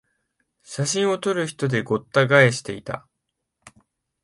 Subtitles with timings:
[0.63, 3.07] 写真を撮る人でごった返していた